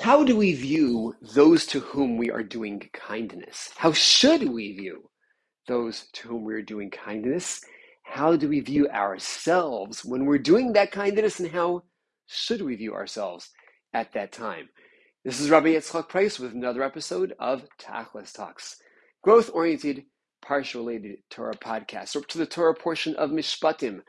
How 0.00 0.24
do 0.24 0.36
we 0.36 0.54
view 0.54 1.14
those 1.34 1.66
to 1.66 1.80
whom 1.80 2.16
we 2.16 2.30
are 2.30 2.42
doing 2.42 2.82
kindness? 2.94 3.70
How 3.76 3.92
should 3.92 4.48
we 4.48 4.72
view 4.72 5.10
those 5.68 6.06
to 6.14 6.28
whom 6.28 6.44
we 6.44 6.54
are 6.54 6.62
doing 6.62 6.90
kindness? 6.90 7.60
How 8.02 8.34
do 8.34 8.48
we 8.48 8.60
view 8.60 8.88
ourselves 8.88 10.02
when 10.04 10.24
we're 10.24 10.38
doing 10.38 10.72
that 10.72 10.92
kindness, 10.92 11.40
and 11.40 11.50
how 11.50 11.82
should 12.26 12.62
we 12.62 12.74
view 12.74 12.94
ourselves 12.94 13.50
at 13.92 14.12
that 14.14 14.32
time? 14.32 14.70
This 15.24 15.40
is 15.40 15.50
Rabbi 15.50 15.68
Yitzchak 15.68 16.08
Price 16.08 16.38
with 16.38 16.52
another 16.52 16.82
episode 16.82 17.34
of 17.38 17.62
Tachlis 17.78 18.32
Talks, 18.32 18.76
growth-oriented, 19.22 20.04
parsha-related 20.44 21.18
Torah 21.30 21.54
podcast. 21.54 22.16
Up 22.16 22.26
to 22.28 22.38
the 22.38 22.46
Torah 22.46 22.74
portion 22.74 23.14
of 23.16 23.30
Mishpatim, 23.30 24.00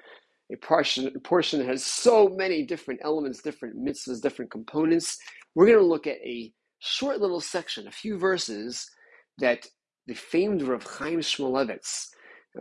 a 0.52 0.56
portion, 0.58 1.12
portion 1.24 1.60
that 1.60 1.68
has 1.68 1.86
so 1.86 2.30
many 2.30 2.66
different 2.66 3.02
elements, 3.04 3.42
different 3.42 3.76
mitzvahs, 3.78 4.22
different 4.22 4.50
components. 4.50 5.18
We're 5.56 5.68
going 5.68 5.80
to 5.80 5.86
look 5.86 6.08
at 6.08 6.18
a 6.18 6.52
short 6.80 7.20
little 7.20 7.42
section, 7.42 7.88
a 7.88 7.92
few 7.92 8.18
verses 8.18 8.90
that 9.38 9.68
the 10.08 10.14
famed 10.14 10.62
Rav 10.62 10.84
Chaim 10.84 11.20
Shmulevitz, 11.20 12.10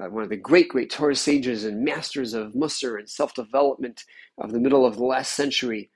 uh, 0.01 0.09
one 0.09 0.23
of 0.23 0.31
the 0.31 0.37
great, 0.37 0.69
great 0.69 0.91
Torah 0.91 1.17
sages 1.17 1.65
and 1.65 1.85
masters 1.85 2.35
of 2.35 2.53
Musar 2.53 2.99
and 2.99 3.09
self-development 3.09 4.03
of 4.39 4.53
the 4.53 4.61
middle 4.61 4.87
of 4.87 4.97
the 4.97 5.05
last 5.05 5.35
century, 5.35 5.91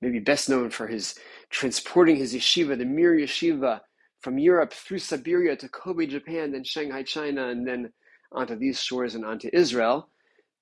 maybe 0.00 0.18
best 0.18 0.48
known 0.48 0.70
for 0.70 0.86
his 0.86 1.14
transporting 1.50 2.16
his 2.16 2.34
yeshiva, 2.34 2.76
the 2.76 2.84
Mir 2.84 3.14
Yeshiva, 3.14 3.80
from 4.20 4.38
Europe 4.38 4.72
through 4.72 4.98
Siberia 4.98 5.56
to 5.56 5.68
Kobe, 5.68 6.06
Japan, 6.06 6.52
then 6.52 6.64
Shanghai, 6.64 7.02
China, 7.02 7.48
and 7.48 7.66
then 7.66 7.92
onto 8.30 8.56
these 8.56 8.80
shores 8.80 9.14
and 9.14 9.24
onto 9.24 9.50
Israel. 9.52 10.08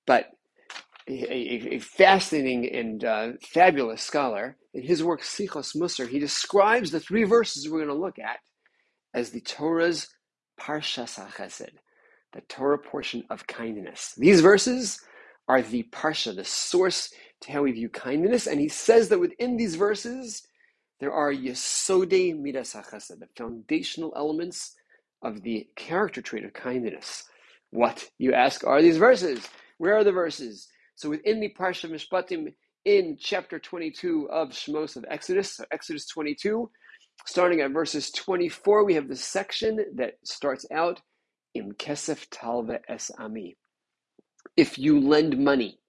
But 0.05 0.31
a, 1.07 1.75
a, 1.75 1.79
fascinating 1.79 2.69
and 2.73 3.03
uh, 3.03 3.29
fabulous 3.41 4.01
scholar. 4.01 4.57
In 4.73 4.83
his 4.83 5.03
work 5.03 5.21
Sichos 5.21 5.75
Musar, 5.75 6.07
he 6.07 6.19
describes 6.19 6.91
the 6.91 6.99
three 6.99 7.23
verses 7.23 7.69
we're 7.69 7.79
going 7.79 7.89
to 7.89 7.93
look 7.95 8.19
at 8.19 8.39
as 9.13 9.31
the 9.31 9.41
Torah's 9.41 10.07
Parshas 10.59 11.19
HaChesed, 11.19 11.71
the 12.33 12.41
Torah 12.41 12.77
portion 12.77 13.23
of 13.29 13.47
kindness. 13.47 14.13
These 14.17 14.41
verses 14.41 15.01
are 15.47 15.61
the 15.61 15.83
Parsha, 15.91 16.35
the 16.35 16.45
source 16.45 17.11
to 17.41 17.51
how 17.51 17.63
we 17.63 17.71
view 17.71 17.89
kindness, 17.89 18.47
and 18.47 18.59
he 18.59 18.69
says 18.69 19.09
that 19.09 19.19
within 19.19 19.57
these 19.57 19.75
verses 19.75 20.43
there 20.99 21.11
are 21.11 21.33
Yesodei 21.33 22.39
Midas 22.39 22.73
HaChesed, 22.73 23.19
the 23.19 23.27
foundational 23.35 24.13
elements 24.15 24.75
of 25.23 25.41
the 25.41 25.67
character 25.75 26.21
trait 26.21 26.45
of 26.45 26.53
kindness. 26.53 27.23
What, 27.71 28.05
you 28.19 28.33
ask, 28.33 28.65
are 28.65 28.81
these 28.81 28.97
verses? 28.97 29.47
Where 29.77 29.95
are 29.97 30.03
the 30.03 30.11
verses? 30.11 30.67
So 31.01 31.09
within 31.09 31.39
the 31.39 31.51
Parsha 31.59 31.89
Mishpatim, 31.89 32.53
in 32.85 33.17
chapter 33.19 33.57
22 33.57 34.29
of 34.31 34.49
Shemos 34.49 34.95
of 34.95 35.03
Exodus, 35.09 35.55
so 35.55 35.65
Exodus 35.71 36.05
22, 36.05 36.69
starting 37.25 37.59
at 37.61 37.71
verses 37.71 38.11
24, 38.11 38.83
we 38.83 38.93
have 38.93 39.07
the 39.07 39.15
section 39.15 39.83
that 39.95 40.19
starts 40.23 40.63
out 40.71 41.01
Im 41.55 41.71
Kesef 41.71 42.27
Talve 42.29 42.77
Es 42.87 43.09
Ami. 43.17 43.57
If 44.55 44.77
you 44.77 44.99
lend 44.99 45.39
money. 45.39 45.79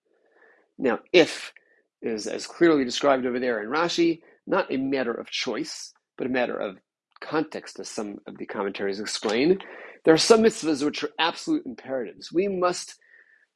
Now, 0.78 1.00
if 1.12 1.52
is 2.00 2.26
as 2.26 2.46
clearly 2.46 2.86
described 2.86 3.26
over 3.26 3.38
there 3.38 3.62
in 3.62 3.68
Rashi, 3.68 4.22
not 4.46 4.72
a 4.72 4.78
matter 4.78 5.12
of 5.12 5.28
choice, 5.28 5.92
but 6.16 6.26
a 6.26 6.30
matter 6.30 6.56
of 6.56 6.78
context, 7.20 7.78
as 7.78 7.90
some 7.90 8.16
of 8.26 8.38
the 8.38 8.46
commentaries 8.46 8.98
explain. 8.98 9.58
There 10.06 10.14
are 10.14 10.18
some 10.18 10.42
mitzvahs 10.42 10.82
which 10.82 11.04
are 11.04 11.10
absolute 11.18 11.66
imperatives. 11.66 12.32
We 12.32 12.48
must 12.48 12.96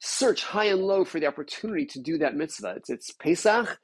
search 0.00 0.44
high 0.44 0.66
and 0.66 0.83
low 0.83 1.05
for 1.05 1.20
the 1.20 1.27
opportunity 1.27 1.86
to 1.86 2.00
do 2.00 2.19
that 2.19 2.36
mitzvah. 2.36 2.75
It's, 2.77 2.91
it's 2.91 3.11
Pesach, 3.12 3.78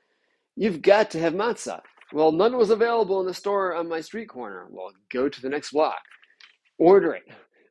you've 0.56 0.82
got 0.82 1.10
to 1.12 1.20
have 1.20 1.34
matzah. 1.34 1.80
Well, 2.12 2.32
none 2.32 2.56
was 2.56 2.70
available 2.70 3.20
in 3.20 3.26
the 3.26 3.34
store 3.34 3.74
on 3.74 3.88
my 3.88 4.00
street 4.00 4.28
corner. 4.28 4.66
Well, 4.70 4.92
go 5.10 5.28
to 5.28 5.42
the 5.42 5.48
next 5.48 5.72
block, 5.72 6.02
order 6.78 7.14
it 7.14 7.22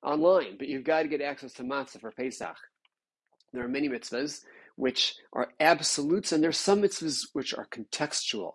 online, 0.03 0.57
but 0.57 0.67
you've 0.67 0.83
got 0.83 1.03
to 1.03 1.07
get 1.07 1.21
access 1.21 1.53
to 1.53 1.63
matzah 1.63 2.01
for 2.01 2.11
Pesach. 2.11 2.57
There 3.53 3.63
are 3.63 3.69
many 3.69 3.89
mitzvahs 3.89 4.41
which 4.77 5.15
are 5.33 5.49
absolutes, 5.59 6.31
and 6.31 6.41
there 6.41 6.49
are 6.49 6.53
some 6.53 6.81
mitzvahs 6.81 7.27
which 7.33 7.53
are 7.53 7.67
contextual. 7.67 8.53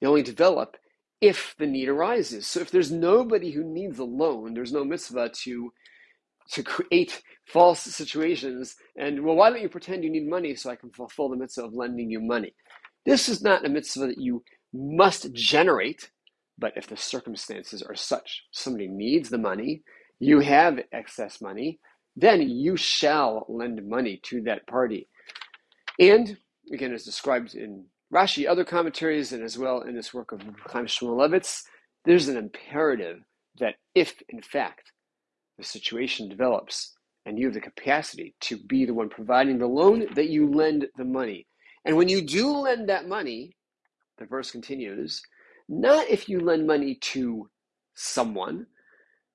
They 0.00 0.06
only 0.06 0.22
develop 0.22 0.76
if 1.20 1.56
the 1.58 1.66
need 1.66 1.88
arises. 1.88 2.46
So 2.46 2.60
if 2.60 2.70
there's 2.70 2.92
nobody 2.92 3.50
who 3.50 3.64
needs 3.64 3.98
a 3.98 4.04
loan, 4.04 4.54
there's 4.54 4.72
no 4.72 4.84
mitzvah 4.84 5.30
to 5.42 5.72
to 6.52 6.62
create 6.62 7.22
false 7.46 7.80
situations. 7.80 8.76
And 8.96 9.24
well, 9.24 9.36
why 9.36 9.50
don't 9.50 9.62
you 9.62 9.68
pretend 9.68 10.04
you 10.04 10.10
need 10.10 10.28
money 10.28 10.54
so 10.54 10.70
I 10.70 10.76
can 10.76 10.90
fulfill 10.90 11.28
the 11.28 11.36
mitzvah 11.36 11.64
of 11.64 11.74
lending 11.74 12.10
you 12.10 12.20
money? 12.20 12.54
This 13.04 13.28
is 13.28 13.42
not 13.42 13.64
a 13.64 13.68
mitzvah 13.68 14.06
that 14.06 14.20
you 14.20 14.42
must 14.72 15.32
generate, 15.32 16.10
but 16.58 16.72
if 16.76 16.86
the 16.86 16.96
circumstances 16.96 17.82
are 17.82 17.94
such, 17.94 18.44
somebody 18.52 18.88
needs 18.88 19.30
the 19.30 19.38
money, 19.38 19.82
you 20.18 20.40
have 20.40 20.80
excess 20.92 21.40
money, 21.40 21.78
then 22.16 22.42
you 22.42 22.76
shall 22.76 23.46
lend 23.48 23.86
money 23.88 24.20
to 24.24 24.42
that 24.42 24.66
party. 24.66 25.08
And 25.98 26.36
again, 26.72 26.92
as 26.92 27.04
described 27.04 27.54
in 27.54 27.84
Rashi, 28.12 28.48
other 28.48 28.64
commentaries, 28.64 29.32
and 29.32 29.42
as 29.42 29.58
well 29.58 29.82
in 29.82 29.94
this 29.94 30.12
work 30.12 30.32
of 30.32 30.40
Chaim 30.66 30.86
Shmulevitz, 30.86 31.62
there's 32.04 32.28
an 32.28 32.36
imperative 32.36 33.18
that 33.58 33.74
if, 33.94 34.14
in 34.28 34.40
fact, 34.40 34.92
the 35.58 35.64
situation 35.64 36.28
develops 36.28 36.94
and 37.26 37.38
you 37.38 37.46
have 37.46 37.54
the 37.54 37.60
capacity 37.60 38.34
to 38.40 38.56
be 38.56 38.86
the 38.86 38.94
one 38.94 39.10
providing 39.10 39.58
the 39.58 39.66
loan, 39.66 40.06
that 40.14 40.30
you 40.30 40.50
lend 40.50 40.86
the 40.96 41.04
money. 41.04 41.46
And 41.84 41.96
when 41.96 42.08
you 42.08 42.22
do 42.22 42.50
lend 42.50 42.88
that 42.88 43.06
money, 43.06 43.54
the 44.18 44.24
verse 44.24 44.50
continues, 44.50 45.20
not 45.68 46.08
if 46.08 46.28
you 46.28 46.40
lend 46.40 46.66
money 46.66 46.94
to 46.94 47.50
someone. 47.94 48.66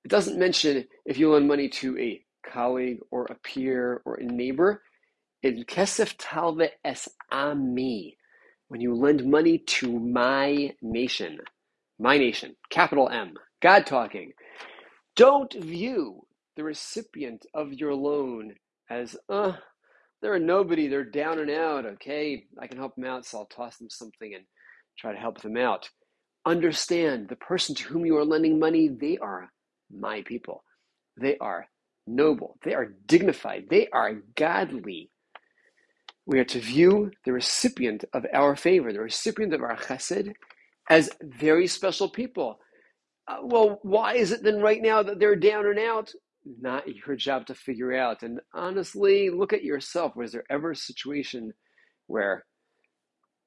It 0.03 0.09
doesn't 0.09 0.39
mention 0.39 0.85
if 1.05 1.17
you 1.17 1.31
lend 1.31 1.47
money 1.47 1.69
to 1.69 1.97
a 1.99 2.23
colleague 2.51 2.99
or 3.11 3.25
a 3.25 3.35
peer 3.35 4.01
or 4.05 4.15
a 4.15 4.25
neighbor. 4.25 4.81
In 5.43 5.63
kesef 5.63 6.15
talve 6.17 6.63
es 6.83 7.07
ami, 7.31 8.17
when 8.69 8.81
you 8.81 8.95
lend 8.95 9.23
money 9.25 9.59
to 9.59 9.99
my 9.99 10.73
nation, 10.81 11.37
my 11.99 12.17
nation, 12.17 12.55
capital 12.69 13.09
M, 13.09 13.35
God 13.61 13.85
talking, 13.85 14.33
don't 15.15 15.53
view 15.53 16.25
the 16.55 16.63
recipient 16.63 17.45
of 17.53 17.73
your 17.73 17.95
loan 17.95 18.55
as, 18.89 19.15
uh, 19.29 19.53
they're 20.21 20.35
a 20.35 20.39
nobody, 20.39 20.87
they're 20.87 21.03
down 21.03 21.39
and 21.39 21.51
out, 21.51 21.85
okay? 21.85 22.45
I 22.59 22.67
can 22.67 22.77
help 22.77 22.95
them 22.95 23.05
out, 23.05 23.25
so 23.25 23.39
I'll 23.39 23.45
toss 23.45 23.77
them 23.77 23.89
something 23.89 24.33
and 24.33 24.45
try 24.97 25.13
to 25.13 25.19
help 25.19 25.41
them 25.41 25.57
out. 25.57 25.89
Understand 26.45 27.29
the 27.29 27.35
person 27.35 27.75
to 27.75 27.83
whom 27.85 28.05
you 28.05 28.17
are 28.17 28.25
lending 28.25 28.59
money, 28.59 28.89
they 28.89 29.17
are 29.17 29.49
my 29.91 30.23
people. 30.23 30.63
They 31.19 31.37
are 31.39 31.67
noble, 32.07 32.57
they 32.63 32.73
are 32.73 32.95
dignified, 33.07 33.65
they 33.69 33.87
are 33.89 34.15
godly. 34.35 35.11
We 36.25 36.39
are 36.39 36.45
to 36.45 36.59
view 36.59 37.11
the 37.25 37.33
recipient 37.33 38.05
of 38.13 38.25
our 38.33 38.55
favor, 38.55 38.93
the 38.93 39.01
recipient 39.01 39.53
of 39.53 39.61
our 39.61 39.75
chesed, 39.77 40.33
as 40.89 41.09
very 41.21 41.67
special 41.67 42.09
people 42.09 42.59
uh, 43.27 43.37
well, 43.43 43.79
why 43.83 44.15
is 44.15 44.31
it 44.31 44.43
then 44.43 44.61
right 44.61 44.81
now 44.81 45.03
that 45.03 45.19
they're 45.19 45.35
down 45.35 45.65
and 45.65 45.79
out? 45.79 46.11
Not 46.59 46.83
your 46.87 47.15
job 47.15 47.47
to 47.47 47.55
figure 47.55 47.93
out. 47.93 48.23
And 48.23 48.39
honestly, 48.53 49.29
look 49.29 49.53
at 49.53 49.63
yourself. 49.63 50.15
Was 50.15 50.33
there 50.33 50.43
ever 50.49 50.71
a 50.71 50.75
situation 50.75 51.53
where 52.07 52.45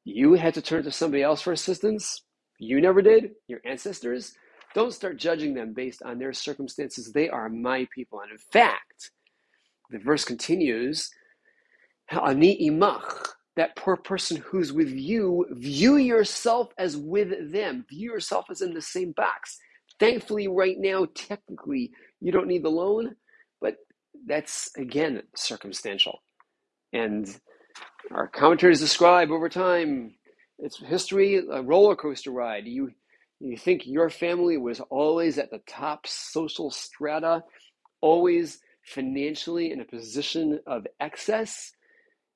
you 0.05 0.35
had 0.35 0.55
to 0.55 0.63
turn 0.63 0.85
to 0.85 0.91
somebody 0.91 1.23
else 1.23 1.43
for 1.43 1.53
assistance? 1.53 2.23
You 2.59 2.81
never 2.81 3.03
did? 3.03 3.33
Your 3.49 3.61
ancestors? 3.67 4.33
Don't 4.75 4.95
start 4.95 5.19
judging 5.19 5.55
them 5.55 5.75
based 5.75 6.03
on 6.03 6.19
their 6.19 6.33
circumstances. 6.33 7.13
They 7.13 7.29
are 7.29 7.49
my 7.49 7.87
people. 7.95 8.21
And 8.21 8.33
in 8.33 8.39
fact, 8.39 9.11
the 9.91 9.99
verse 9.99 10.25
continues, 10.25 11.11
Ani 12.11 12.69
imach, 12.69 13.35
that 13.57 13.77
poor 13.77 13.97
person 13.97 14.39
who's 14.39 14.73
with 14.73 14.91
you, 14.91 15.47
view 15.53 15.97
yourself 15.97 16.73
as 16.79 16.97
with 16.97 17.53
them. 17.53 17.85
View 17.89 18.13
yourself 18.13 18.47
as 18.51 18.63
in 18.63 18.75
the 18.75 18.83
same 18.83 19.13
box. 19.13 19.59
Thankfully, 19.99 20.49
right 20.49 20.77
now, 20.79 21.07
technically, 21.15 21.91
you 22.21 22.33
don't 22.33 22.49
need 22.49 22.65
the 22.65 22.71
loan, 22.71 23.17
but 23.61 23.77
that's 24.27 24.71
again 24.77 25.23
circumstantial. 25.35 26.23
And 26.93 27.29
our 28.13 28.29
commentators 28.29 28.81
describe 28.81 29.31
over 29.31 29.49
time 29.49 30.15
it's 30.59 30.79
history, 30.79 31.37
a 31.37 31.63
roller 31.63 31.97
coaster 31.97 32.31
ride. 32.31 32.67
You 32.67 32.91
you 33.41 33.57
think 33.59 33.87
your 33.87 34.11
family 34.11 34.57
was 34.57 34.81
always 34.91 35.39
at 35.39 35.51
the 35.51 35.61
top 35.69 36.07
social 36.07 36.71
strata, 36.71 37.43
always 38.01 38.59
financially 38.85 39.73
in 39.73 39.81
a 39.81 39.85
position 39.85 40.61
of 40.67 40.87
excess. 41.01 41.73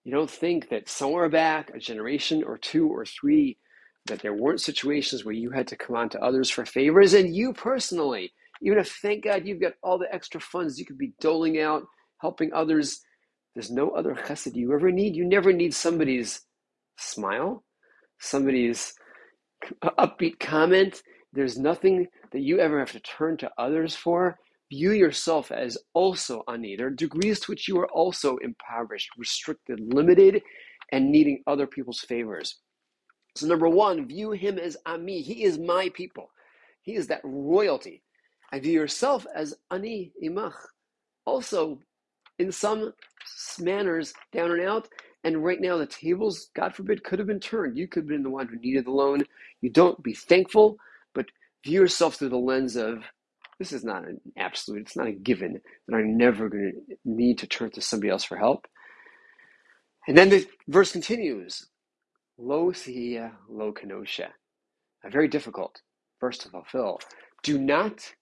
You 0.05 0.13
don't 0.13 0.31
think 0.31 0.71
that 0.71 0.89
somewhere 0.89 1.29
back, 1.31 1.71
a 1.75 1.79
generation 1.79 2.45
or 2.45 2.59
two 2.59 2.89
or 2.89 3.07
three 3.07 3.59
that 4.07 4.21
there 4.23 4.35
weren't 4.35 4.61
situations 4.61 5.25
where 5.25 5.35
you 5.35 5.51
had 5.51 5.69
to 5.69 5.77
come 5.77 5.97
on 5.97 6.09
to 6.11 6.23
others 6.23 6.51
for 6.51 6.65
favors, 6.65 7.15
and 7.15 7.35
you 7.35 7.53
personally, 7.53 8.33
even 8.63 8.79
if 8.79 8.91
thank 9.03 9.25
God 9.25 9.47
you've 9.47 9.61
got 9.61 9.75
all 9.83 9.99
the 9.99 10.13
extra 10.13 10.41
funds 10.41 10.79
you 10.79 10.87
could 10.87 10.99
be 10.99 11.13
doling 11.21 11.61
out, 11.61 11.85
helping 12.21 12.53
others, 12.53 13.01
there's 13.55 13.71
no 13.71 13.91
other 13.91 14.15
chesed 14.15 14.55
you 14.55 14.73
ever 14.73 14.91
need. 14.91 15.17
You 15.17 15.27
never 15.27 15.53
need 15.53 15.75
somebody's 15.75 16.43
smile, 16.97 17.65
somebody's 18.21 18.95
upbeat 19.99 20.39
comment. 20.41 21.03
There's 21.33 21.59
nothing 21.59 22.07
that 22.33 22.41
you 22.41 22.59
ever 22.59 22.79
have 22.79 22.93
to 22.93 23.01
turn 23.01 23.37
to 23.39 23.51
others 23.59 23.95
for. 23.95 24.39
View 24.71 24.93
yourself 24.93 25.51
as 25.51 25.77
also 25.95 26.43
ani. 26.49 26.77
There 26.77 26.87
are 26.87 26.91
degrees 26.91 27.41
to 27.41 27.51
which 27.51 27.67
you 27.67 27.79
are 27.79 27.91
also 27.91 28.37
impoverished, 28.39 29.11
restricted, 29.19 29.81
limited, 29.81 30.43
and 30.93 31.11
needing 31.11 31.43
other 31.47 31.67
people's 31.67 32.01
favors. 32.01 32.59
So, 33.37 33.47
number 33.47 33.69
one, 33.69 34.09
view 34.09 34.33
him 34.33 34.59
as 34.59 34.77
ami. 34.87 35.23
He 35.23 35.45
is 35.45 35.59
my 35.59 35.91
people. 35.95 36.31
He 36.83 36.95
is 36.97 37.09
that 37.09 37.23
royalty. 37.25 38.03
And 38.53 38.63
view 38.63 38.73
yourself 38.73 39.27
as 39.35 39.55
ani 39.71 40.13
imach. 40.23 40.55
Also, 41.27 41.81
in 42.39 42.53
some 42.53 42.93
manners, 43.61 44.15
down 44.33 44.53
and 44.53 44.63
out. 44.63 44.89
And 45.25 45.45
right 45.45 45.61
now, 45.61 45.79
the 45.79 45.87
tables, 45.87 46.51
God 46.55 46.75
forbid, 46.77 47.05
could 47.05 47.19
have 47.21 47.29
been 47.29 47.41
turned. 47.41 47.79
You 47.79 47.89
could 47.89 48.05
have 48.05 48.09
been 48.09 48.25
the 48.25 48.31
one 48.31 48.49
who 48.49 48.59
needed 48.59 48.87
the 48.87 48.93
loan. 48.93 49.25
You 49.63 49.71
don't 49.71 50.03
be 50.03 50.15
thankful, 50.15 50.79
but 51.15 51.27
view 51.65 51.83
yourself 51.83 52.17
through 52.17 52.31
the 52.31 52.39
lens 52.39 52.77
of 52.77 53.05
this 53.59 53.73
is 53.73 53.85
not 53.85 54.07
an 54.09 54.21
absolute, 54.39 54.83
it's 54.83 54.97
not 54.97 55.09
a 55.09 55.13
given 55.13 55.61
that 55.89 55.97
I'm 55.97 56.17
never 56.19 56.49
going 56.51 56.73
to 56.89 56.97
need 57.07 57.39
to 57.39 57.49
turn 57.49 57.71
to 57.73 57.83
somebody 57.83 58.11
else 58.11 58.25
for 58.25 58.37
help. 58.39 58.67
And 60.09 60.19
then 60.19 60.31
the 60.31 60.47
verse 60.69 60.93
continues 60.93 61.67
Lo 62.41 62.73
siya 62.73 63.33
lo 63.51 63.73
kanosha. 63.73 64.29
Very 65.11 65.29
difficult 65.29 65.83
verse 66.21 66.39
to 66.39 66.49
fulfill. 66.51 67.01
Do 67.43 67.59
not 67.59 68.15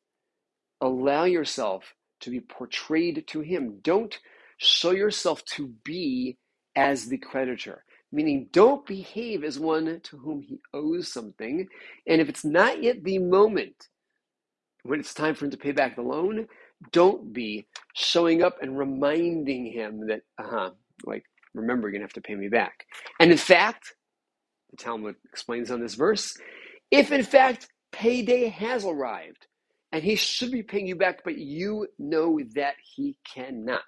allow 0.81 1.25
yourself 1.25 1.94
to 2.20 2.31
be 2.31 2.41
portrayed 2.41 3.26
to 3.29 3.41
him. 3.41 3.79
Don't 3.82 4.19
show 4.59 4.91
yourself 4.91 5.44
to 5.44 5.73
be 5.85 6.37
as 6.76 7.06
the 7.06 7.19
creditor, 7.19 7.85
meaning 8.12 8.49
don't 8.53 8.87
behave 8.87 9.44
as 9.44 9.59
one 9.59 10.00
to 10.05 10.17
whom 10.19 10.43
he 10.43 10.61
owes 10.75 11.12
something. 11.12 11.69
And 12.06 12.20
if 12.20 12.29
it's 12.29 12.44
not 12.44 12.82
yet 12.82 13.05
the 13.05 13.19
moment 13.19 13.88
when 14.82 15.00
it's 15.00 15.15
time 15.15 15.35
for 15.35 15.44
him 15.44 15.50
to 15.53 15.56
pay 15.56 15.73
back 15.73 15.97
the 15.97 16.03
loan, 16.03 16.47
don't 16.93 17.32
be 17.32 17.67
showing 17.94 18.43
up 18.43 18.59
and 18.62 18.79
reminding 18.79 19.67
him 19.67 20.06
that, 20.09 20.23
uh 20.38 20.47
huh, 20.49 20.70
like, 21.05 21.25
remember, 21.55 21.88
you're 21.88 21.93
going 21.93 22.00
to 22.00 22.06
have 22.06 22.12
to 22.15 22.20
pay 22.20 22.37
me 22.37 22.49
back. 22.49 22.87
And 23.20 23.31
in 23.32 23.38
fact, 23.38 23.94
the 24.70 24.76
Talmud 24.76 25.17
explains 25.31 25.70
on 25.70 25.81
this 25.81 25.94
verse, 25.94 26.37
if 26.91 27.12
in 27.12 27.23
fact 27.23 27.69
payday 27.93 28.49
has 28.49 28.85
arrived 28.85 29.47
and 29.93 30.03
he 30.03 30.17
should 30.17 30.50
be 30.50 30.62
paying 30.62 30.87
you 30.87 30.97
back, 30.97 31.20
but 31.25 31.38
you 31.38 31.87
know 31.99 32.38
that 32.55 32.75
he 32.94 33.17
cannot, 33.35 33.81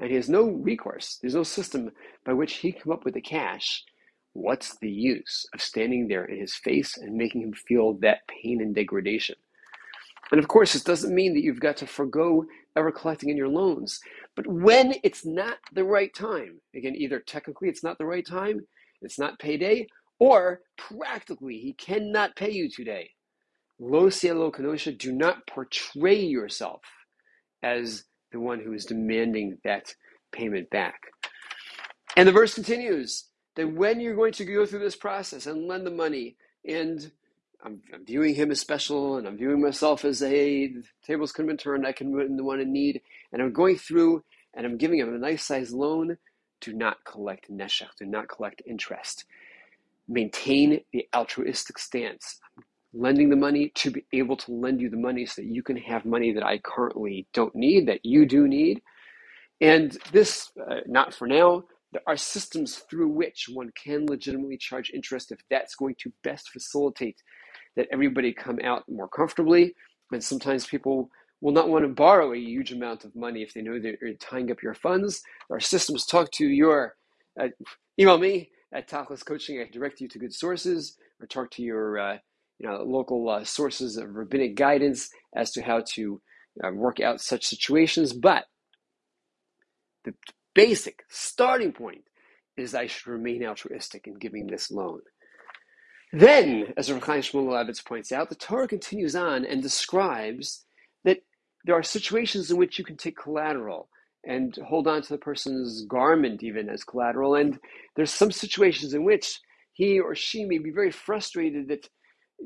and 0.00 0.10
he 0.10 0.16
has 0.16 0.28
no 0.28 0.44
recourse, 0.48 1.18
there's 1.20 1.34
no 1.34 1.44
system 1.44 1.90
by 2.24 2.32
which 2.32 2.54
he 2.54 2.72
come 2.72 2.92
up 2.92 3.04
with 3.04 3.14
the 3.14 3.20
cash, 3.20 3.84
what's 4.32 4.76
the 4.78 4.90
use 4.90 5.46
of 5.54 5.60
standing 5.60 6.08
there 6.08 6.24
in 6.24 6.40
his 6.40 6.54
face 6.54 6.96
and 6.96 7.14
making 7.14 7.42
him 7.42 7.52
feel 7.52 7.94
that 7.94 8.26
pain 8.28 8.60
and 8.60 8.74
degradation? 8.74 9.36
And 10.30 10.38
of 10.38 10.48
course, 10.48 10.72
this 10.72 10.82
doesn't 10.82 11.14
mean 11.14 11.34
that 11.34 11.42
you've 11.42 11.60
got 11.60 11.76
to 11.78 11.86
forego 11.86 12.46
ever 12.74 12.90
collecting 12.90 13.28
in 13.28 13.36
your 13.36 13.48
loans. 13.48 14.00
But 14.34 14.46
when 14.46 14.94
it's 15.04 15.26
not 15.26 15.58
the 15.72 15.84
right 15.84 16.12
time, 16.14 16.60
again, 16.74 16.96
either 16.96 17.20
technically 17.20 17.68
it's 17.68 17.84
not 17.84 17.98
the 17.98 18.06
right 18.06 18.26
time, 18.26 18.66
it's 19.04 19.18
not 19.18 19.38
payday, 19.38 19.86
or 20.18 20.60
practically 20.76 21.58
he 21.58 21.72
cannot 21.72 22.36
pay 22.36 22.50
you 22.50 22.68
today. 22.70 23.10
Lo 23.78 24.08
cielo 24.10 24.50
kanosha, 24.50 24.96
do 24.96 25.12
not 25.12 25.46
portray 25.46 26.20
yourself 26.20 26.82
as 27.62 28.04
the 28.30 28.40
one 28.40 28.60
who 28.60 28.72
is 28.72 28.84
demanding 28.84 29.58
that 29.64 29.94
payment 30.32 30.70
back. 30.70 31.00
And 32.16 32.28
the 32.28 32.32
verse 32.32 32.54
continues 32.54 33.26
that 33.56 33.72
when 33.72 34.00
you're 34.00 34.16
going 34.16 34.32
to 34.34 34.44
go 34.44 34.66
through 34.66 34.80
this 34.80 34.96
process 34.96 35.46
and 35.46 35.66
lend 35.66 35.86
the 35.86 35.90
money 35.90 36.36
and 36.66 37.10
I'm, 37.64 37.80
I'm, 37.92 38.04
viewing 38.04 38.34
him 38.34 38.50
as 38.50 38.60
special 38.60 39.16
and 39.16 39.26
I'm 39.26 39.36
viewing 39.36 39.60
myself 39.60 40.04
as 40.04 40.22
a 40.22 40.68
the 40.68 40.82
tables 41.04 41.32
could 41.32 41.42
have 41.42 41.48
been 41.48 41.56
turned, 41.56 41.86
I 41.86 41.92
can 41.92 42.16
be 42.16 42.36
the 42.36 42.44
one 42.44 42.60
in 42.60 42.72
need, 42.72 43.00
and 43.32 43.40
I'm 43.40 43.52
going 43.52 43.76
through 43.78 44.24
and 44.54 44.66
I'm 44.66 44.78
giving 44.78 44.98
him 44.98 45.14
a 45.14 45.18
nice 45.18 45.44
size 45.44 45.72
loan. 45.72 46.18
Do 46.62 46.72
not 46.72 47.04
collect 47.04 47.50
neshech, 47.50 47.94
do 47.98 48.06
not 48.06 48.28
collect 48.28 48.62
interest. 48.66 49.26
Maintain 50.08 50.80
the 50.92 51.06
altruistic 51.14 51.78
stance. 51.78 52.40
Lending 52.94 53.30
the 53.30 53.36
money 53.36 53.70
to 53.76 53.90
be 53.90 54.04
able 54.12 54.36
to 54.38 54.52
lend 54.52 54.80
you 54.80 54.90
the 54.90 54.96
money 54.96 55.26
so 55.26 55.42
that 55.42 55.48
you 55.48 55.62
can 55.62 55.76
have 55.76 56.06
money 56.06 56.32
that 56.32 56.44
I 56.44 56.58
currently 56.58 57.26
don't 57.34 57.54
need, 57.54 57.88
that 57.88 58.04
you 58.04 58.26
do 58.26 58.48
need. 58.48 58.82
And 59.60 59.96
this, 60.12 60.50
uh, 60.70 60.80
not 60.86 61.14
for 61.14 61.26
now, 61.26 61.64
there 61.92 62.02
are 62.06 62.16
systems 62.16 62.76
through 62.90 63.08
which 63.08 63.48
one 63.52 63.70
can 63.82 64.06
legitimately 64.06 64.56
charge 64.58 64.90
interest 64.94 65.32
if 65.32 65.40
that's 65.50 65.74
going 65.74 65.96
to 66.00 66.12
best 66.24 66.50
facilitate 66.50 67.22
that 67.76 67.88
everybody 67.92 68.32
come 68.32 68.58
out 68.64 68.84
more 68.88 69.08
comfortably. 69.08 69.74
And 70.10 70.24
sometimes 70.24 70.66
people 70.66 71.10
will 71.42 71.52
not 71.52 71.68
want 71.68 71.84
to 71.84 71.88
borrow 71.88 72.32
a 72.32 72.38
huge 72.38 72.72
amount 72.72 73.04
of 73.04 73.14
money 73.14 73.42
if 73.42 73.52
they 73.52 73.60
know 73.60 73.78
that 73.78 73.96
you're 74.00 74.14
tying 74.14 74.50
up 74.50 74.62
your 74.62 74.74
funds. 74.74 75.20
Our 75.50 75.60
systems 75.60 76.06
talk 76.06 76.30
to 76.32 76.46
your, 76.46 76.94
uh, 77.38 77.48
email 78.00 78.16
me 78.16 78.50
at 78.72 78.88
Tachlis 78.88 79.26
Coaching. 79.26 79.60
I 79.60 79.68
direct 79.70 80.00
you 80.00 80.08
to 80.08 80.18
good 80.20 80.32
sources 80.32 80.96
or 81.20 81.26
talk 81.26 81.50
to 81.52 81.62
your 81.62 81.98
uh, 81.98 82.18
you 82.60 82.68
know, 82.68 82.82
local 82.84 83.28
uh, 83.28 83.44
sources 83.44 83.96
of 83.96 84.14
rabbinic 84.14 84.54
guidance 84.54 85.10
as 85.34 85.50
to 85.50 85.62
how 85.62 85.82
to 85.94 86.22
uh, 86.62 86.70
work 86.70 87.00
out 87.00 87.20
such 87.20 87.44
situations. 87.44 88.12
But 88.12 88.44
the 90.04 90.14
basic 90.54 91.02
starting 91.10 91.72
point 91.72 92.04
is 92.56 92.74
I 92.74 92.86
should 92.86 93.08
remain 93.08 93.44
altruistic 93.44 94.06
in 94.06 94.14
giving 94.14 94.46
this 94.46 94.70
loan. 94.70 95.00
Then, 96.12 96.74
as 96.76 96.92
Rav 96.92 97.02
Chaim 97.02 97.22
Shmulevitz 97.22 97.84
points 97.84 98.12
out, 98.12 98.28
the 98.28 98.34
Torah 98.36 98.68
continues 98.68 99.16
on 99.16 99.44
and 99.44 99.62
describes 99.62 100.64
there 101.64 101.76
are 101.76 101.82
situations 101.82 102.50
in 102.50 102.56
which 102.56 102.78
you 102.78 102.84
can 102.84 102.96
take 102.96 103.16
collateral 103.16 103.88
and 104.24 104.56
hold 104.68 104.86
on 104.86 105.02
to 105.02 105.08
the 105.08 105.18
person's 105.18 105.84
garment 105.86 106.42
even 106.42 106.68
as 106.68 106.84
collateral. 106.84 107.34
And 107.34 107.58
there's 107.96 108.12
some 108.12 108.30
situations 108.30 108.94
in 108.94 109.04
which 109.04 109.40
he 109.72 109.98
or 110.00 110.14
she 110.14 110.44
may 110.44 110.58
be 110.58 110.70
very 110.70 110.90
frustrated 110.90 111.68
that 111.68 111.88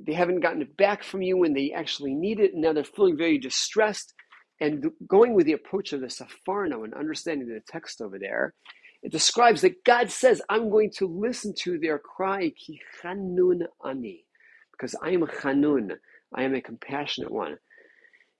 they 0.07 0.13
haven't 0.13 0.41
gotten 0.41 0.63
it 0.63 0.77
back 0.77 1.03
from 1.03 1.23
you 1.23 1.37
when 1.39 1.55
they 1.55 1.73
actually 1.75 2.15
need 2.15 2.41
it, 2.41 2.53
and 2.53 2.63
now 2.63 2.73
they're 2.73 2.85
feeling 2.85 3.17
very 3.17 3.39
distressed. 3.39 4.15
And 4.61 4.87
going 5.07 5.35
with 5.35 5.47
the 5.47 5.53
approach 5.53 5.93
of 5.93 6.01
the 6.01 6.07
Sforno 6.07 6.85
and 6.85 6.95
understanding 6.95 7.49
the 7.49 7.61
text 7.67 8.01
over 8.01 8.19
there, 8.19 8.55
it 9.03 9.13
describes 9.13 9.61
that 9.61 9.85
God 9.85 10.11
says, 10.11 10.43
I'm 10.49 10.71
going 10.71 10.91
to 10.97 11.07
listen 11.07 11.55
to 11.63 11.79
their 11.79 11.99
cry, 11.99 12.51
ki 12.51 12.81
chanun 13.03 13.61
ani, 13.87 14.25
because 14.73 14.95
I 15.03 15.11
am 15.11 15.23
a 15.23 15.27
chanun, 15.27 15.93
I 16.35 16.43
am 16.43 16.55
a 16.55 16.61
compassionate 16.61 17.31
one, 17.31 17.57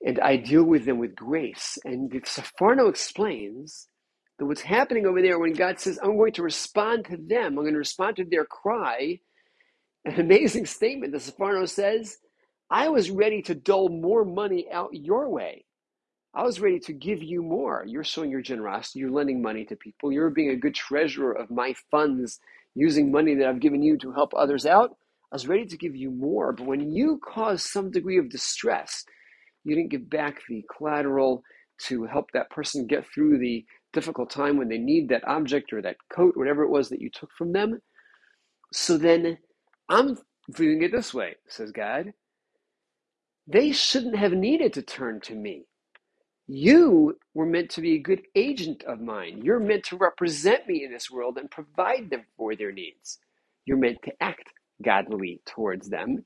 and 0.05 0.21
I 0.21 0.37
deal 0.37 0.65
with 0.65 0.85
them 0.85 0.99
with 0.99 1.15
grace. 1.15 1.79
And 1.85 2.11
Sforno 2.25 2.89
explains 2.89 3.89
that 4.39 4.47
what's 4.47 4.63
happening 4.63 5.07
over 5.07 5.23
there 5.23 5.39
when 5.39 5.53
God 5.55 5.81
says, 5.81 5.99
I'm 6.03 6.17
going 6.17 6.33
to 6.35 6.43
respond 6.43 7.07
to 7.07 7.17
them, 7.17 7.47
I'm 7.59 7.65
going 7.65 7.73
to 7.73 7.79
respond 7.79 8.17
to 8.17 8.25
their 8.25 8.45
cry, 8.45 9.21
an 10.05 10.21
amazing 10.21 10.67
statement. 10.67 11.13
The 11.13 11.19
Sforno 11.19 11.69
says, 11.69 12.19
I 12.71 12.89
was 12.89 13.11
ready 13.11 13.43
to 13.43 13.55
dole 13.55 13.89
more 13.91 14.25
money 14.25 14.69
out 14.73 14.91
your 14.95 15.29
way. 15.31 15.65
I 16.35 16.45
was 16.45 16.61
ready 16.61 16.79
to 16.81 16.93
give 16.93 17.23
you 17.23 17.43
more. 17.43 17.85
You're 17.87 18.05
showing 18.05 18.31
your 18.31 18.43
generosity. 18.43 19.01
You're 19.01 19.11
lending 19.11 19.43
money 19.43 19.65
to 19.67 19.77
people. 19.77 20.13
You're 20.13 20.31
being 20.31 20.51
a 20.51 20.57
good 20.57 20.75
treasurer 20.75 21.33
of 21.33 21.51
my 21.51 21.75
funds, 21.91 22.39
using 22.75 23.11
money 23.11 23.35
that 23.35 23.49
I've 23.49 23.61
given 23.61 23.83
you 23.83 23.99
to 23.99 24.13
help 24.13 24.33
others 24.35 24.65
out. 24.65 24.91
I 25.33 25.37
was 25.37 25.49
ready 25.49 25.67
to 25.67 25.77
give 25.77 25.97
you 25.97 26.11
more. 26.11 26.53
But 26.53 26.67
when 26.67 26.93
you 26.93 27.21
cause 27.25 27.69
some 27.69 27.91
degree 27.91 28.19
of 28.19 28.31
distress, 28.31 29.05
you 29.67 29.77
didn't 29.77 29.91
give 29.91 30.11
back 30.11 30.41
the 30.49 30.65
collateral 30.77 31.43
to 31.87 32.05
help 32.07 32.33
that 32.33 32.51
person 32.51 32.87
get 32.87 33.07
through 33.13 33.39
the 33.39 33.67
difficult 33.93 34.31
time 34.31 34.59
when 34.59 34.69
they 34.69 34.79
need 34.79 35.11
that 35.11 35.27
object 35.29 35.73
or 35.73 35.83
that 35.83 35.97
coat, 36.13 36.37
whatever 36.37 36.65
it 36.65 36.71
was 36.71 36.89
that 36.91 37.03
you 37.03 37.11
took 37.11 37.31
from 37.39 37.53
them. 37.53 37.81
So 38.73 38.99
then 38.99 39.39
I'm 39.89 40.19
viewing 40.51 40.83
it 40.83 40.93
this 40.93 41.15
way, 41.15 41.37
says 41.49 41.73
God. 41.73 42.13
They 43.49 43.73
shouldn't 43.73 44.17
have 44.17 44.33
needed 44.33 44.75
to 44.75 44.83
turn 44.83 45.21
to 45.23 45.35
me. 45.35 45.67
You 46.49 47.19
were 47.35 47.47
meant 47.47 47.71
to 47.73 47.81
be 47.81 47.95
a 47.95 48.01
good 48.01 48.23
agent 48.37 48.85
of 48.85 49.01
mine. 49.01 49.41
You're 49.43 49.61
meant 49.61 49.85
to 49.87 49.97
represent 49.97 50.69
me 50.69 50.85
in 50.85 50.93
this 50.93 51.11
world 51.11 51.39
and 51.39 51.51
provide 51.51 52.11
them 52.11 52.25
for 52.37 52.57
their 52.57 52.73
needs. 52.73 53.19
You're 53.67 53.79
meant 53.79 53.99
to 54.05 54.13
act 54.21 54.51
godly 54.85 55.41
towards 55.47 55.89
them. 55.89 56.25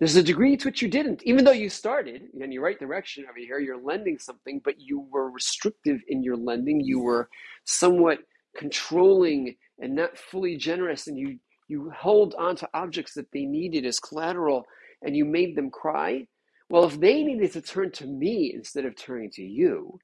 There's 0.00 0.16
a 0.16 0.22
degree 0.22 0.56
to 0.56 0.68
which 0.68 0.82
you 0.82 0.88
didn't, 0.88 1.22
even 1.24 1.44
though 1.44 1.52
you 1.52 1.68
started 1.68 2.22
in 2.38 2.50
your 2.50 2.64
right 2.64 2.78
direction 2.78 3.24
over 3.28 3.38
here, 3.38 3.60
you're 3.60 3.80
lending 3.80 4.18
something, 4.18 4.60
but 4.64 4.80
you 4.80 5.06
were 5.10 5.30
restrictive 5.30 6.00
in 6.08 6.22
your 6.24 6.36
lending. 6.36 6.80
You 6.80 6.96
mm-hmm. 6.96 7.06
were 7.06 7.28
somewhat 7.64 8.20
controlling 8.56 9.56
and 9.78 9.94
not 9.94 10.18
fully 10.18 10.56
generous, 10.56 11.06
and 11.06 11.18
you, 11.18 11.38
you 11.68 11.92
held 11.94 12.34
onto 12.38 12.66
objects 12.74 13.14
that 13.14 13.30
they 13.32 13.44
needed 13.44 13.86
as 13.86 14.00
collateral 14.00 14.64
and 15.02 15.16
you 15.16 15.24
made 15.24 15.56
them 15.56 15.70
cry 15.70 16.26
well, 16.70 16.84
if 16.84 17.00
they 17.00 17.16
mm-hmm. 17.16 17.26
needed 17.26 17.52
to 17.52 17.62
turn 17.62 17.90
to 17.92 18.06
me 18.06 18.52
instead 18.54 18.84
of 18.86 18.94
turning 18.94 19.30
to 19.32 19.42
you, 19.42 19.98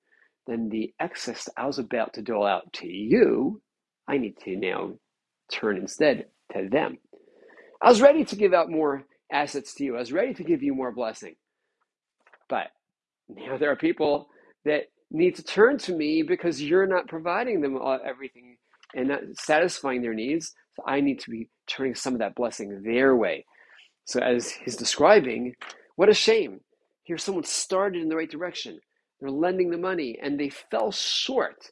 then 0.48 0.68
the 0.68 0.92
excess 1.00 1.48
I 1.56 1.66
was 1.66 1.78
about 1.78 2.12
to 2.14 2.22
dole 2.22 2.44
out 2.44 2.72
to 2.74 2.88
you, 2.88 3.62
I 4.08 4.18
need 4.18 4.36
to 4.44 4.56
now 4.56 4.94
turn 5.50 5.76
instead 5.76 6.26
to 6.52 6.68
them. 6.68 6.98
I 7.80 7.88
was 7.88 8.02
ready 8.02 8.24
to 8.24 8.36
give 8.36 8.52
out 8.52 8.70
more 8.70 9.04
assets 9.32 9.74
to 9.74 9.84
you. 9.84 9.96
I 9.96 10.00
was 10.00 10.12
ready 10.12 10.34
to 10.34 10.44
give 10.44 10.62
you 10.62 10.74
more 10.74 10.92
blessing. 10.92 11.36
But 12.48 12.68
now 13.28 13.56
there 13.58 13.70
are 13.70 13.76
people 13.76 14.28
that 14.64 14.84
need 15.10 15.36
to 15.36 15.42
turn 15.42 15.78
to 15.78 15.92
me 15.92 16.22
because 16.22 16.62
you're 16.62 16.86
not 16.86 17.08
providing 17.08 17.60
them 17.60 17.78
everything 18.04 18.56
and 18.94 19.08
not 19.08 19.20
satisfying 19.34 20.02
their 20.02 20.14
needs. 20.14 20.52
So 20.74 20.82
I 20.86 21.00
need 21.00 21.20
to 21.20 21.30
be 21.30 21.48
turning 21.66 21.94
some 21.94 22.12
of 22.14 22.20
that 22.20 22.34
blessing 22.34 22.82
their 22.84 23.16
way. 23.16 23.44
So 24.04 24.20
as 24.20 24.50
he's 24.50 24.76
describing, 24.76 25.54
what 25.96 26.08
a 26.08 26.14
shame. 26.14 26.60
Here 27.02 27.18
someone 27.18 27.44
started 27.44 28.02
in 28.02 28.08
the 28.08 28.16
right 28.16 28.30
direction. 28.30 28.80
They're 29.20 29.30
lending 29.30 29.70
the 29.70 29.78
money 29.78 30.18
and 30.22 30.38
they 30.38 30.50
fell 30.50 30.92
short 30.92 31.70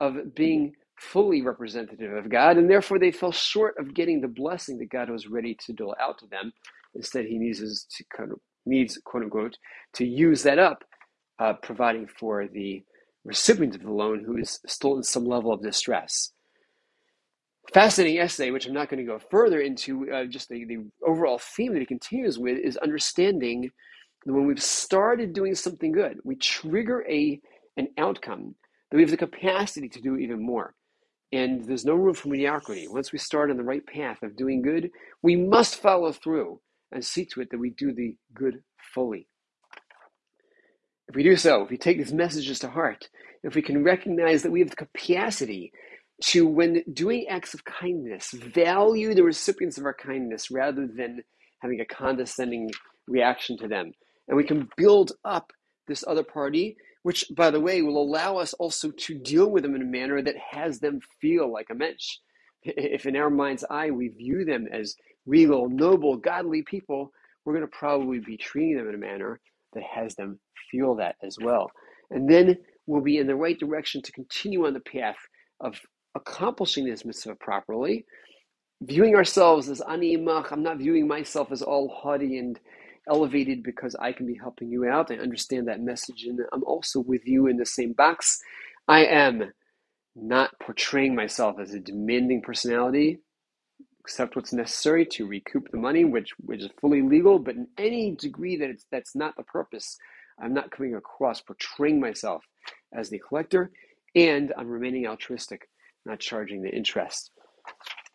of 0.00 0.34
being 0.34 0.74
fully 0.98 1.42
representative 1.42 2.12
of 2.12 2.30
God, 2.30 2.56
and 2.56 2.70
therefore 2.70 2.98
they 2.98 3.10
fell 3.10 3.32
short 3.32 3.74
of 3.78 3.94
getting 3.94 4.20
the 4.20 4.28
blessing 4.28 4.78
that 4.78 4.90
God 4.90 5.10
was 5.10 5.26
ready 5.26 5.56
to 5.66 5.72
dole 5.72 5.96
out 6.00 6.18
to 6.18 6.26
them. 6.26 6.52
Instead, 6.94 7.26
he 7.26 7.38
needs 7.38 7.84
to 7.84 8.04
kind 8.16 8.32
of 8.32 8.38
needs 8.66 8.98
quote 9.04 9.24
unquote 9.24 9.56
to 9.94 10.04
use 10.04 10.42
that 10.42 10.58
up, 10.58 10.84
uh, 11.38 11.54
providing 11.54 12.06
for 12.06 12.46
the 12.46 12.82
recipient 13.24 13.74
of 13.74 13.82
the 13.82 13.92
loan 13.92 14.24
who 14.24 14.36
is 14.36 14.60
still 14.66 14.96
in 14.96 15.02
some 15.02 15.24
level 15.24 15.52
of 15.52 15.62
distress. 15.62 16.32
Fascinating 17.72 18.18
essay, 18.18 18.50
which 18.50 18.66
I'm 18.66 18.74
not 18.74 18.88
going 18.88 19.04
to 19.04 19.10
go 19.10 19.20
further 19.30 19.60
into. 19.60 20.10
Uh, 20.12 20.24
just 20.24 20.48
the, 20.48 20.64
the 20.64 20.78
overall 21.06 21.38
theme 21.38 21.72
that 21.72 21.80
he 21.80 21.86
continues 21.86 22.38
with 22.38 22.58
is 22.58 22.76
understanding 22.78 23.70
that 24.26 24.32
when 24.32 24.46
we've 24.46 24.62
started 24.62 25.32
doing 25.32 25.54
something 25.54 25.92
good, 25.92 26.18
we 26.24 26.36
trigger 26.36 27.04
a 27.08 27.40
an 27.76 27.88
outcome 27.98 28.54
that 28.90 28.96
we 28.96 29.02
have 29.02 29.10
the 29.10 29.16
capacity 29.16 29.88
to 29.88 30.00
do 30.00 30.16
even 30.16 30.44
more. 30.44 30.74
And 31.32 31.64
there's 31.64 31.86
no 31.86 31.94
room 31.94 32.12
for 32.14 32.28
mediocrity. 32.28 32.86
Once 32.88 33.10
we 33.10 33.18
start 33.18 33.50
on 33.50 33.56
the 33.56 33.64
right 33.64 33.84
path 33.86 34.22
of 34.22 34.36
doing 34.36 34.60
good, 34.60 34.90
we 35.22 35.34
must 35.34 35.76
follow 35.76 36.12
through 36.12 36.60
and 36.92 37.04
see 37.04 37.24
to 37.26 37.40
it 37.40 37.50
that 37.50 37.58
we 37.58 37.70
do 37.70 37.92
the 37.92 38.16
good 38.34 38.62
fully. 38.94 39.28
If 41.08 41.16
we 41.16 41.22
do 41.22 41.36
so, 41.36 41.62
if 41.62 41.70
we 41.70 41.76
take 41.76 41.98
these 41.98 42.12
messages 42.12 42.58
to 42.60 42.70
heart, 42.70 43.08
if 43.42 43.54
we 43.54 43.62
can 43.62 43.84
recognize 43.84 44.42
that 44.42 44.52
we 44.52 44.60
have 44.60 44.70
the 44.70 44.76
capacity 44.76 45.72
to, 46.26 46.46
when 46.46 46.84
doing 46.92 47.26
acts 47.28 47.54
of 47.54 47.64
kindness, 47.64 48.30
value 48.30 49.14
the 49.14 49.24
recipients 49.24 49.78
of 49.78 49.84
our 49.84 49.94
kindness 49.94 50.50
rather 50.50 50.86
than 50.86 51.22
having 51.60 51.80
a 51.80 51.84
condescending 51.84 52.70
reaction 53.08 53.58
to 53.58 53.68
them, 53.68 53.92
and 54.28 54.36
we 54.36 54.44
can 54.44 54.68
build 54.76 55.12
up 55.24 55.52
this 55.88 56.04
other 56.06 56.22
party 56.22 56.76
which, 57.02 57.24
by 57.34 57.50
the 57.50 57.60
way, 57.60 57.82
will 57.82 58.00
allow 58.00 58.36
us 58.36 58.52
also 58.54 58.90
to 58.90 59.18
deal 59.18 59.50
with 59.50 59.62
them 59.62 59.74
in 59.74 59.82
a 59.82 59.86
manner 59.86 60.22
that 60.22 60.36
has 60.50 60.78
them 60.78 61.00
feel 61.20 61.52
like 61.52 61.68
a 61.70 61.74
mensch. 61.74 62.18
If 62.62 63.06
in 63.06 63.16
our 63.16 63.30
mind's 63.30 63.64
eye 63.68 63.90
we 63.90 64.08
view 64.08 64.44
them 64.44 64.68
as 64.70 64.94
regal, 65.26 65.68
noble, 65.68 66.16
godly 66.16 66.62
people, 66.62 67.12
we're 67.44 67.54
going 67.54 67.66
to 67.66 67.76
probably 67.76 68.20
be 68.20 68.36
treating 68.36 68.76
them 68.76 68.88
in 68.88 68.94
a 68.94 68.98
manner 68.98 69.40
that 69.74 69.82
has 69.82 70.14
them 70.14 70.38
feel 70.70 70.96
that 70.96 71.16
as 71.22 71.36
well. 71.40 71.70
And 72.10 72.28
then 72.28 72.58
we'll 72.86 73.02
be 73.02 73.18
in 73.18 73.26
the 73.26 73.36
right 73.36 73.58
direction 73.58 74.02
to 74.02 74.12
continue 74.12 74.66
on 74.66 74.74
the 74.74 74.80
path 74.80 75.16
of 75.60 75.80
accomplishing 76.14 76.84
this 76.84 77.04
mitzvah 77.04 77.36
properly, 77.36 78.04
viewing 78.82 79.14
ourselves 79.14 79.68
as 79.68 79.80
ani 79.88 80.16
imach. 80.16 80.52
I'm 80.52 80.62
not 80.62 80.78
viewing 80.78 81.08
myself 81.08 81.52
as 81.52 81.62
all 81.62 81.88
haughty 81.88 82.38
and 82.38 82.58
elevated 83.08 83.62
because 83.62 83.96
I 83.96 84.12
can 84.12 84.26
be 84.26 84.38
helping 84.40 84.70
you 84.70 84.86
out. 84.86 85.10
I 85.10 85.16
understand 85.16 85.68
that 85.68 85.80
message, 85.80 86.24
and 86.24 86.40
I'm 86.52 86.64
also 86.64 87.00
with 87.00 87.22
you 87.26 87.46
in 87.46 87.56
the 87.56 87.66
same 87.66 87.92
box. 87.92 88.38
I 88.88 89.04
am 89.06 89.52
not 90.14 90.50
portraying 90.60 91.14
myself 91.14 91.56
as 91.60 91.72
a 91.72 91.80
demanding 91.80 92.42
personality, 92.42 93.20
accept 94.04 94.36
what's 94.36 94.52
necessary 94.52 95.06
to 95.06 95.26
recoup 95.26 95.70
the 95.70 95.78
money, 95.78 96.04
which 96.04 96.30
which 96.44 96.62
is 96.62 96.70
fully 96.80 97.02
legal. 97.02 97.38
But 97.38 97.56
in 97.56 97.68
any 97.78 98.16
degree 98.16 98.56
that 98.56 98.70
it's 98.70 98.86
that's 98.90 99.14
not 99.14 99.36
the 99.36 99.44
purpose, 99.44 99.96
I'm 100.40 100.54
not 100.54 100.70
coming 100.70 100.94
across 100.94 101.40
portraying 101.40 102.00
myself 102.00 102.44
as 102.94 103.10
the 103.10 103.20
collector, 103.20 103.70
and 104.14 104.52
I'm 104.56 104.68
remaining 104.68 105.06
altruistic, 105.06 105.68
not 106.04 106.20
charging 106.20 106.62
the 106.62 106.70
interest. 106.70 107.30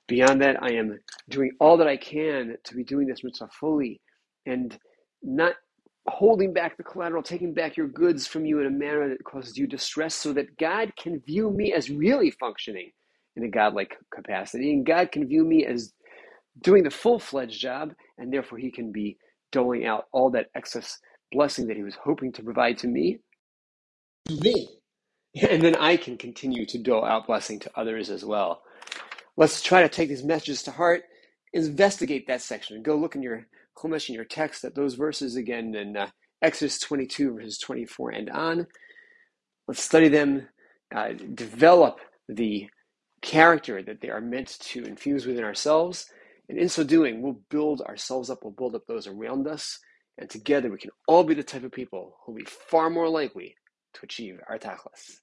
Beyond 0.08 0.42
that, 0.42 0.62
I 0.62 0.74
am 0.74 1.00
doing 1.30 1.52
all 1.60 1.78
that 1.78 1.88
I 1.88 1.98
can 1.98 2.56
to 2.64 2.76
be 2.76 2.84
doing 2.84 3.08
this 3.08 3.24
mitzvah 3.24 3.50
fully 3.60 4.02
and 4.46 4.78
not 5.22 5.54
holding 6.08 6.54
back 6.54 6.78
the 6.78 6.84
collateral, 6.84 7.22
taking 7.22 7.54
back 7.54 7.76
your 7.76 7.88
goods 7.88 8.26
from 8.26 8.46
you 8.46 8.60
in 8.62 8.68
a 8.68 8.72
manner 8.72 9.10
that 9.10 9.24
causes 9.26 9.58
you 9.58 9.68
distress 9.68 10.16
so 10.16 10.32
that 10.34 10.58
God 10.58 10.94
can 10.98 11.20
view 11.20 11.52
me 11.52 11.74
as 11.74 11.90
really 11.90 12.32
functioning 12.32 12.92
in 13.38 13.44
a 13.44 13.50
godlike 13.50 13.96
capacity. 14.14 14.74
And 14.74 14.86
God 14.86 15.12
can 15.12 15.28
view 15.28 15.46
me 15.46 15.66
as 15.66 15.94
doing 16.62 16.84
the 16.84 16.90
full 16.90 17.20
fledged 17.20 17.62
job, 17.62 17.94
and 18.18 18.34
therefore 18.34 18.58
He 18.58 18.72
can 18.72 18.92
be 18.92 19.18
doling 19.52 19.86
out 19.86 20.06
all 20.12 20.32
that 20.32 20.48
excess 20.56 21.00
blessing 21.32 21.68
that 21.68 21.78
He 21.78 21.84
was 21.84 21.96
hoping 21.96 22.34
to 22.34 22.44
provide 22.44 22.78
to 22.80 22.88
me. 22.88 23.20
To 24.28 24.34
me. 24.42 24.70
And 25.48 25.62
then 25.62 25.76
I 25.76 25.98
can 25.98 26.18
continue 26.18 26.66
to 26.66 26.80
dole 26.80 27.06
out 27.06 27.28
blessing 27.28 27.60
to 27.60 27.72
others 27.76 28.10
as 28.10 28.26
well. 28.26 28.64
Let's 29.36 29.62
try 29.62 29.84
to 29.84 29.90
take 29.90 30.10
these 30.10 30.24
messages 30.24 30.64
to 30.64 30.72
heart, 30.72 31.04
investigate 31.54 32.26
that 32.26 32.42
section, 32.42 32.76
and 32.76 32.84
go 32.84 32.96
look 32.96 33.14
in 33.14 33.22
your 33.22 33.46
Chumash 33.78 34.10
in 34.10 34.16
your 34.16 34.26
text 34.26 34.64
at 34.64 34.74
those 34.74 34.96
verses 34.96 35.36
again 35.36 35.76
in 35.76 35.96
uh, 35.96 36.10
Exodus 36.42 36.80
22, 36.80 37.36
verses 37.36 37.60
24 37.60 38.10
and 38.12 38.30
on. 38.32 38.68
Let's 39.68 39.84
study 39.84 40.08
them, 40.08 40.48
uh, 40.96 41.10
develop 41.36 42.00
the 42.28 42.68
character 43.22 43.82
that 43.84 44.02
they 44.02 44.10
are 44.10 44.22
meant 44.22 44.58
to 44.60 44.84
infuse 44.84 45.26
within 45.26 45.44
ourselves. 45.44 46.08
And 46.50 46.58
in 46.58 46.70
so 46.70 46.84
doing, 46.84 47.22
we'll 47.22 47.42
build 47.50 47.82
ourselves 47.82 48.30
up, 48.30 48.40
we'll 48.44 48.54
build 48.54 48.76
up 48.76 48.86
those 48.88 49.08
around 49.08 49.48
us, 49.48 49.80
and 50.18 50.30
together 50.30 50.70
we 50.70 50.78
can 50.78 50.92
all 51.08 51.24
be 51.24 51.34
the 51.34 51.44
type 51.44 51.64
of 51.64 51.72
people 51.72 52.18
who 52.26 52.32
will 52.32 52.40
be 52.40 52.46
far 52.46 52.90
more 52.90 53.10
likely 53.10 53.56
to 53.94 54.00
achieve 54.04 54.40
our 54.50 54.58
tachlis. 54.58 55.18